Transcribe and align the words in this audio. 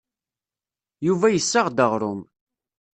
Yuba 1.07 1.27
yessaɣ-d 1.33 1.83
aɣrum. 1.85 2.21